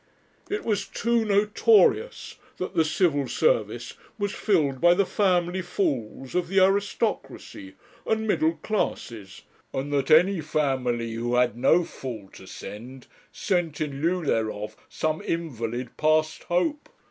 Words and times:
It 0.49 0.65
was 0.65 0.87
too 0.87 1.25
notorious 1.25 2.37
that 2.57 2.73
the 2.73 2.83
Civil 2.83 3.27
Service 3.27 3.93
was 4.17 4.33
filled 4.33 4.81
by 4.81 4.95
the 4.95 5.05
family 5.05 5.61
fools 5.61 6.33
of 6.33 6.47
the 6.47 6.59
aristocracy 6.59 7.75
and 8.07 8.25
middle 8.27 8.53
classes, 8.63 9.43
and 9.71 9.93
that 9.93 10.09
any 10.09 10.41
family 10.41 11.13
who 11.13 11.35
had 11.35 11.55
no 11.55 11.83
fool 11.83 12.29
to 12.33 12.47
send, 12.47 13.05
sent 13.31 13.79
in 13.79 14.01
lieu 14.01 14.25
thereof 14.25 14.75
some 14.89 15.21
invalid 15.21 15.95
past 15.97 16.45
hope. 16.45 16.89